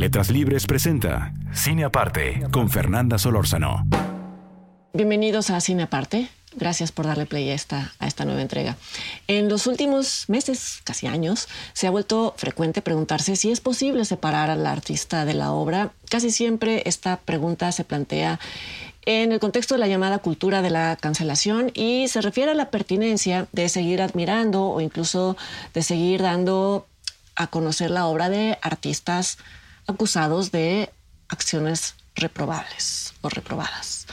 [0.00, 3.86] Letras Libres presenta Cine Aparte con Fernanda Solórzano.
[4.94, 6.30] Bienvenidos a Cine Aparte.
[6.56, 8.78] Gracias por darle play a esta, a esta nueva entrega.
[9.28, 14.48] En los últimos meses, casi años, se ha vuelto frecuente preguntarse si es posible separar
[14.48, 15.92] al artista de la obra.
[16.08, 18.40] Casi siempre esta pregunta se plantea
[19.04, 22.70] en el contexto de la llamada cultura de la cancelación y se refiere a la
[22.70, 25.36] pertinencia de seguir admirando o incluso
[25.74, 26.86] de seguir dando
[27.36, 29.36] a conocer la obra de artistas
[29.90, 30.90] acusados de
[31.28, 34.06] acciones reprobables o reprobadas.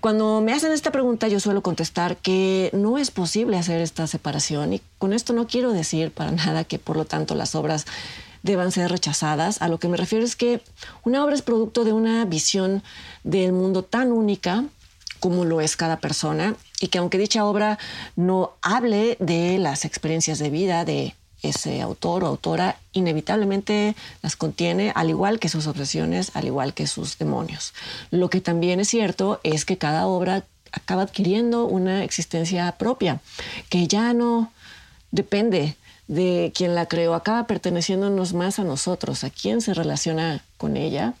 [0.00, 4.72] Cuando me hacen esta pregunta yo suelo contestar que no es posible hacer esta separación
[4.72, 7.86] y con esto no quiero decir para nada que por lo tanto las obras
[8.42, 9.62] deban ser rechazadas.
[9.62, 10.60] A lo que me refiero es que
[11.04, 12.82] una obra es producto de una visión
[13.22, 14.64] del mundo tan única
[15.20, 17.78] como lo es cada persona y que aunque dicha obra
[18.16, 24.92] no hable de las experiencias de vida de ese autor o autora inevitablemente las contiene,
[24.94, 27.74] al igual que sus obsesiones, al igual que sus demonios.
[28.10, 33.20] Lo que también es cierto es que cada obra acaba adquiriendo una existencia propia,
[33.68, 34.50] que ya no
[35.10, 35.76] depende
[36.08, 41.14] de quien la creó, acaba perteneciéndonos más a nosotros, a quien se relaciona con ella,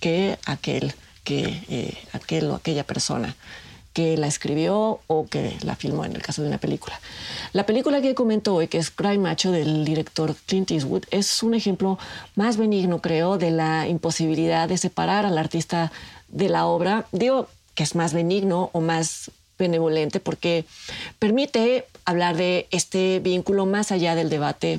[0.00, 3.34] que aquel, que eh, aquel o aquella persona
[3.98, 7.00] que la escribió o que la filmó en el caso de una película.
[7.52, 11.52] La película que comento hoy, que es Cry Macho del director Clint Eastwood, es un
[11.52, 11.98] ejemplo
[12.36, 15.90] más benigno, creo, de la imposibilidad de separar al artista
[16.28, 17.06] de la obra.
[17.10, 20.64] Digo que es más benigno o más benevolente porque
[21.18, 24.78] permite hablar de este vínculo más allá del debate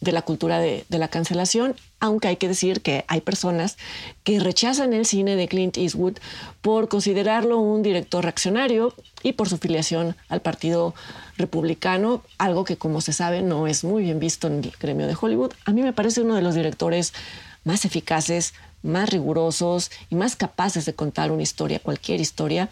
[0.00, 3.78] de la cultura de, la cancelación, aunque hay que decir que hay personas
[4.24, 6.18] que rechazan el cine de Clint Eastwood
[6.60, 8.92] por considerarlo un director reaccionario
[9.22, 10.94] y por su filiación al Partido
[11.38, 15.16] Republicano, algo que como se sabe no es muy bien visto en el gremio de
[15.18, 15.52] Hollywood.
[15.64, 17.14] A mí me parece uno de los directores
[17.62, 18.52] más eficaces,
[18.82, 22.68] más rigurosos y más capaces de contar una historia, cualquier historia.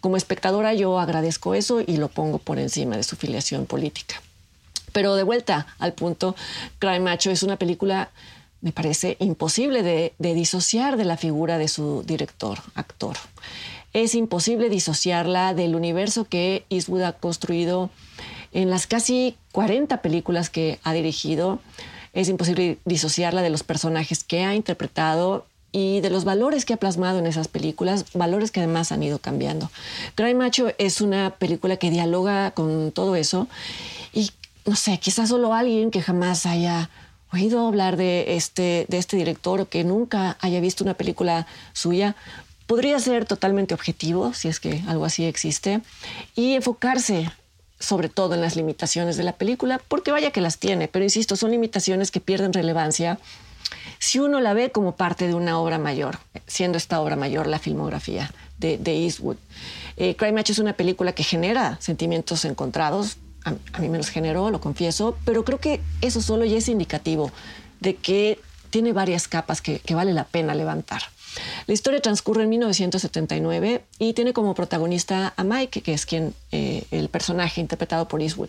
[0.00, 4.20] Como espectadora yo agradezco eso y lo pongo por encima de su filiación política.
[4.94, 6.36] Pero de vuelta al punto,
[6.78, 8.10] Cry Macho es una película,
[8.64, 13.14] me parece, imposible de, disociar de la figura de su director, actor.
[13.92, 17.90] Es imposible disociarla del universo que Eastwood ha construido
[18.52, 21.60] en las casi 40 películas que ha dirigido.
[22.14, 26.78] Es imposible disociarla de los personajes que ha interpretado y de los valores que ha
[26.78, 29.70] plasmado en esas películas, valores que además han ido cambiando.
[30.14, 33.46] Cry Macho es una película que dialoga con todo eso
[34.14, 34.30] y
[34.64, 36.88] no sé, quizás solo alguien que jamás haya
[37.34, 42.16] oído hablar de este, de este director o que nunca haya visto una película suya,
[42.66, 45.80] podría ser totalmente objetivo, si es que algo así existe,
[46.34, 47.30] y enfocarse
[47.78, 51.36] sobre todo en las limitaciones de la película, porque vaya que las tiene, pero insisto,
[51.36, 53.18] son limitaciones que pierden relevancia
[53.98, 57.58] si uno la ve como parte de una obra mayor, siendo esta obra mayor la
[57.58, 59.36] filmografía de, Eastwood.
[59.96, 64.50] Eh, Cry Match es una película que genera sentimientos encontrados, a, mí me los generó,
[64.50, 67.30] lo confieso, pero creo que eso solo ya es indicativo
[67.80, 68.40] de que
[68.70, 71.02] tiene varias capas que, vale la pena levantar.
[71.66, 76.84] La historia transcurre en 1979 y tiene como protagonista a Mike, que es quien eh,
[76.90, 78.48] el personaje interpretado por Eastwood.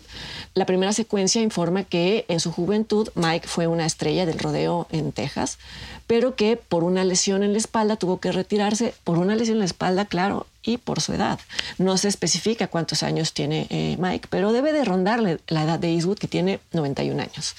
[0.54, 5.12] La primera secuencia informa que en su juventud Mike fue una estrella del rodeo en
[5.12, 5.58] Texas,
[6.06, 9.60] pero que por una lesión en la espalda tuvo que retirarse, por una lesión en
[9.60, 11.38] la espalda, claro, y por su edad.
[11.78, 15.92] No se especifica cuántos años tiene eh, Mike, pero debe de rondarle la edad de
[15.92, 17.54] Eastwood, que tiene 91 años.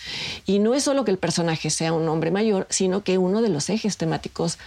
[0.45, 3.49] Y no es solo que el personaje sea un hombre mayor, sino que uno de
[3.49, 4.57] los ejes temáticos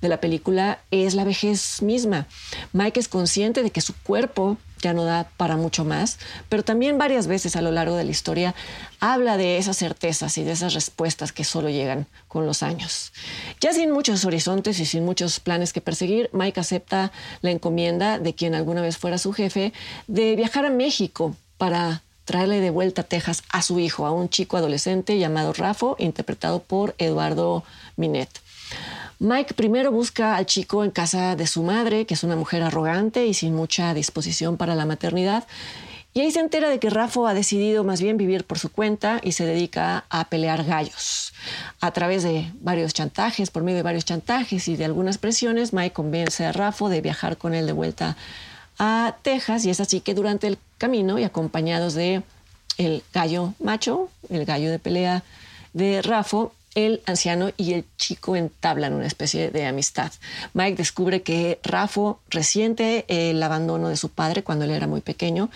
[0.00, 2.26] de la película es la vejez misma.
[2.72, 6.18] Mike es consciente de que su cuerpo ya no da para mucho más,
[6.48, 8.54] pero también varias veces a lo largo de la historia
[8.98, 13.12] habla de esas certezas y de esas respuestas que solo llegan con los años.
[13.60, 17.12] Ya sin muchos horizontes y sin muchos planes que perseguir, Mike acepta
[17.42, 19.72] la encomienda de quien alguna vez fuera su jefe
[20.06, 24.28] de viajar a México para traerle de vuelta a Texas a su hijo, a un
[24.28, 27.64] chico adolescente llamado Rafo, interpretado por Eduardo
[27.96, 28.30] Minet.
[29.20, 33.26] Mike primero busca al chico en casa de su madre, que es una mujer arrogante
[33.26, 35.46] y sin mucha disposición para la maternidad.
[36.14, 39.20] Y ahí se entera de que Rafa ha decidido más bien vivir por su cuenta
[39.22, 41.34] y se dedica a pelear gallos.
[41.82, 45.92] A través de varios chantajes, por medio de varios chantajes y de algunas presiones, Mike
[45.92, 48.16] convence a Rafo de viajar con él de vuelta
[48.78, 52.22] a Texas y es así que durante el camino y acompañados de
[52.78, 55.22] el gallo macho, el gallo de pelea
[55.74, 60.12] de Rafo, el anciano y el chico entablan una especie de amistad.
[60.54, 65.50] Mike descubre que Rafo resiente el abandono de su padre cuando él era muy pequeño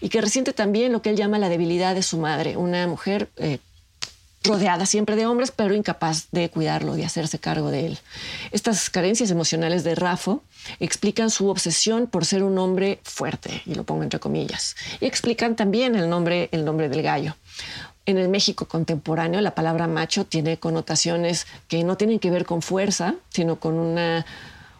[0.00, 3.30] y que resiente también lo que él llama la debilidad de su madre, una mujer
[3.36, 3.58] eh,
[4.42, 7.98] rodeada siempre de hombres, pero incapaz de cuidarlo, de hacerse cargo de él.
[8.52, 10.42] Estas carencias emocionales de Rafo
[10.78, 15.56] explican su obsesión por ser un hombre fuerte, y lo pongo entre comillas, y explican
[15.56, 17.36] también el nombre, el nombre del gallo.
[18.06, 22.62] En el México contemporáneo, la palabra macho tiene connotaciones que no tienen que ver con
[22.62, 24.26] fuerza, sino con una,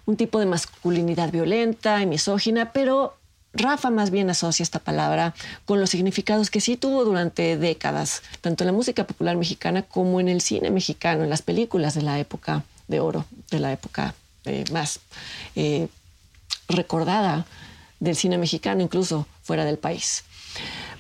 [0.07, 3.15] un tipo de masculinidad violenta y misógina, pero
[3.53, 5.35] Rafa más bien asocia esta palabra
[5.65, 10.21] con los significados que sí tuvo durante décadas, tanto en la música popular mexicana como
[10.21, 14.15] en el cine mexicano, en las películas de la época de oro, de la época
[14.45, 15.01] eh, más
[15.57, 15.89] eh,
[16.69, 17.45] recordada
[17.99, 20.25] del cine mexicano, incluso fuera del país.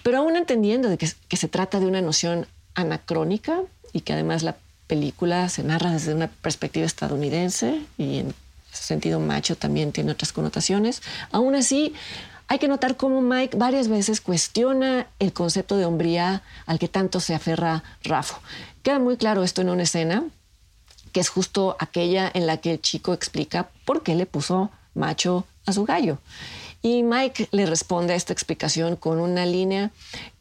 [0.02, 3.60] Pero aún entendiendo de que, que se trata de una noción anacrónica
[3.92, 4.56] y que además la
[4.86, 8.34] película se narra desde una perspectiva estadounidense y en
[8.72, 11.02] sentido macho también tiene otras connotaciones,
[11.32, 11.94] aún así
[12.48, 17.20] hay que notar cómo Mike varias veces cuestiona el concepto de hombría al que tanto
[17.20, 18.40] se aferra Rafo.
[18.82, 20.24] Queda muy claro esto en una escena,
[21.12, 25.46] que es justo aquella en la que el chico explica por qué le puso macho
[25.66, 26.18] a su gallo.
[26.82, 29.90] Y Mike le responde a esta explicación con una línea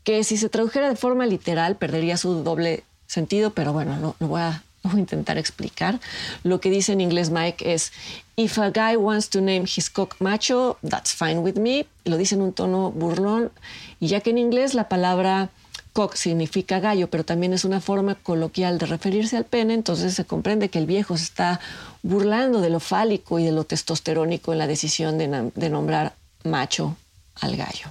[0.04, 4.28] que si se tradujera de forma literal perdería su doble sentido, pero bueno, no, no
[4.28, 6.00] voy a voy a intentar explicar.
[6.44, 7.92] Lo que dice en inglés Mike es,
[8.36, 11.86] if a guy wants to name his cock macho, that's fine with me.
[12.06, 13.52] Lo dice en un tono burlón.
[14.00, 15.50] Y ya que en inglés la palabra
[15.94, 20.24] cock significa gallo, pero también es una forma coloquial de referirse al pene, entonces se
[20.24, 21.60] comprende que el viejo se está
[22.04, 26.14] burlando de lo fálico y de lo testosterónico en la decisión de, de nombrar
[26.44, 26.96] macho
[27.42, 27.90] al gallo.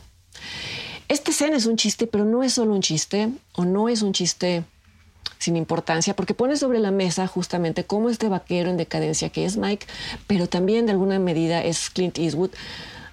[1.09, 4.13] Esta escena es un chiste, pero no es solo un chiste, o no es un
[4.13, 4.65] chiste
[5.39, 9.57] sin importancia, porque pone sobre la mesa justamente cómo este vaquero en decadencia que es
[9.57, 9.87] Mike,
[10.27, 12.51] pero también de alguna medida es Clint Eastwood,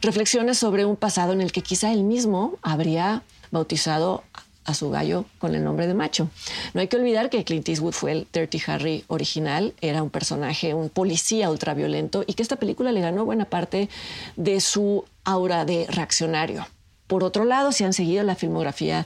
[0.02, 4.24] reflexiona sobre un pasado en el que quizá él mismo habría bautizado
[4.66, 6.30] a su gallo con el nombre de macho.
[6.74, 10.74] No hay que olvidar que Clint Eastwood fue el Dirty Harry original, era un personaje,
[10.74, 13.90] un policía ultraviolento y que esta película le ganó buena parte
[14.36, 16.68] de su aura de reaccionario.
[17.08, 19.06] Por otro lado, si han seguido la filmografía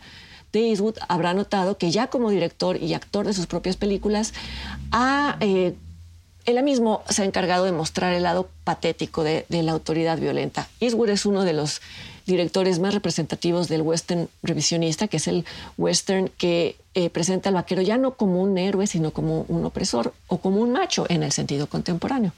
[0.52, 4.34] de Eastwood habrá notado que ya como director y actor de sus propias películas,
[4.92, 5.76] ha, eh,
[6.46, 10.68] él mismo se ha encargado de mostrar el lado patético de, la autoridad violenta.
[10.80, 11.82] Eastwood es uno de los
[12.26, 15.46] directores más representativos del western revisionista, que es el
[15.78, 20.14] western que eh, presenta al vaquero ya no como un héroe, sino como un opresor
[20.28, 22.32] o como un macho en el sentido contemporáneo.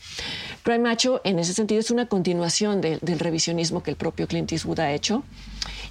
[0.64, 4.80] Cry Macho, en ese sentido, es una continuación del revisionismo que el propio Clint Eastwood
[4.80, 5.24] ha hecho.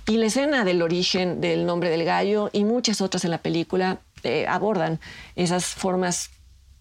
[0.06, 4.00] Y la escena del origen del nombre del gallo y muchas otras en la película
[4.22, 4.98] eh, abordan
[5.36, 6.30] esas formas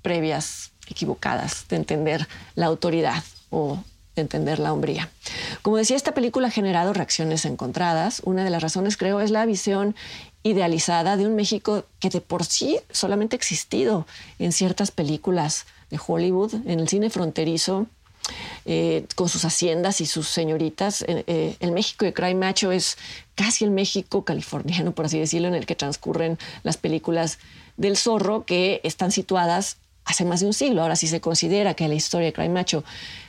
[0.02, 3.84] previas equivocadas de entender la autoridad o
[4.16, 5.10] entender la hombría.
[5.62, 8.22] Como decía, esta película ha generado reacciones encontradas.
[8.26, 9.96] Una de las razones, creo, es la visión
[10.44, 14.06] idealizada de un México que de por sí solamente ha existido
[14.38, 17.88] en ciertas películas de Hollywood, en el cine fronterizo,
[18.66, 21.02] eh, con sus haciendas y sus señoritas.
[21.04, 22.98] Eh, eh, el México de Cry Macho es
[23.36, 27.40] casi el México californiano, por así decirlo, en el que transcurren las películas
[27.78, 29.78] del zorro que están situadas
[30.10, 30.82] hace más de un siglo.
[30.82, 32.84] Ahora, si se considera que la historia de Cry Macho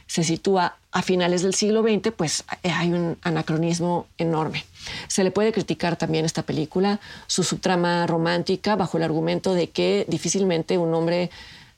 [0.06, 4.64] se sitúa a finales del siglo XX, pues eh, hay un anacronismo enorme.
[5.06, 10.06] Se le puede criticar también esta película, su subtrama romántica, bajo el argumento de que
[10.08, 11.30] difícilmente un hombre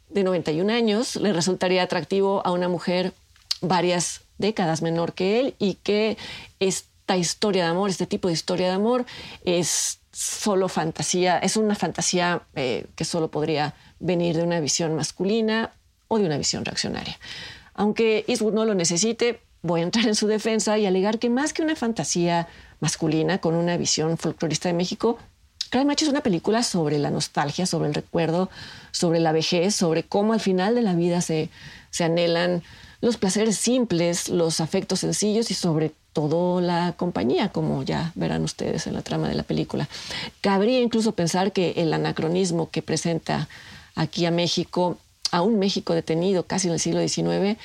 [0.08, 3.12] de 91 años le resultaría atractivo a una mujer
[3.60, 6.16] varias décadas menor que él y que
[7.12, 9.04] esta historia de amor, este tipo de historia de amor
[9.44, 15.72] es solo fantasía, es una fantasía eh, que solo podría venir de una visión masculina
[16.08, 17.18] o de una visión reaccionaria.
[17.74, 21.52] Aunque Eastwood no lo necesite, voy a entrar en su defensa y alegar que más
[21.52, 22.48] que una fantasía
[22.80, 25.18] masculina con una visión folclorista de México,
[25.70, 28.50] Cry Macho es una película sobre la nostalgia, sobre el recuerdo,
[28.90, 31.48] sobre la vejez, sobre cómo al final de la vida se,
[31.90, 32.62] se anhelan
[33.00, 38.86] los placeres simples, los afectos sencillos y sobre todo la compañía, como ya verán ustedes
[38.86, 39.88] en la trama de la película.
[40.40, 43.48] Cabría incluso pensar que el anacronismo que presenta
[43.94, 44.98] aquí a México
[45.32, 47.58] a un México detenido casi en el siglo XIX,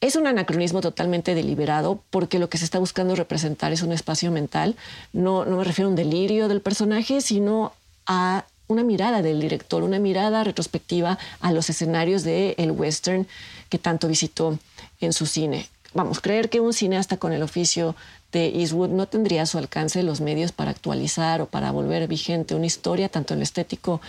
[0.00, 4.30] es un anacronismo totalmente deliberado porque lo que se está buscando representar es un espacio
[4.30, 4.76] mental.
[5.12, 7.72] No, me refiero a un delirio del personaje, sino
[8.06, 13.26] a una mirada del director, una mirada retrospectiva a los escenarios del el western
[13.68, 14.58] que tanto visitó
[15.00, 15.68] en su cine.
[15.92, 17.96] Vamos, creer que un cineasta con el oficio
[18.30, 22.54] de Eastwood no tendría a su alcance los medios para actualizar o para volver vigente
[22.54, 24.00] una historia, tanto en lo estético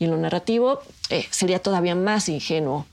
[0.00, 2.86] y en lo narrativo, eh, sería todavía más ingenuo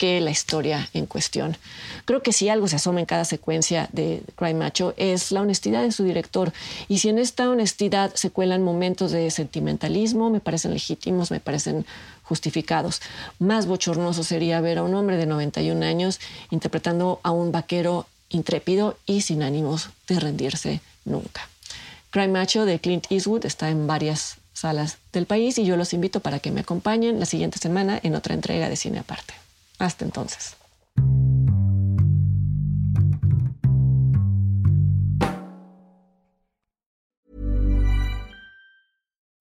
[0.00, 1.58] que la historia en cuestión.
[2.06, 5.82] Creo que si algo se asoma en cada secuencia de Cry Macho es la honestidad
[5.82, 6.54] de su director.
[6.88, 11.84] Y si en esta honestidad se cuelan momentos de sentimentalismo, me parecen legítimos, me parecen
[12.30, 13.02] justificados.
[13.40, 16.20] Más bochornoso sería ver a un hombre de 91 años
[16.52, 21.48] interpretando a un vaquero intrépido y sin ánimos de rendirse nunca.
[22.10, 26.20] Cry Macho de Clint Eastwood está en varias salas del país y yo los invito
[26.20, 29.34] para que me acompañen la siguiente semana en otra entrega de Cine Aparte.
[29.80, 30.59] Hasta entonces.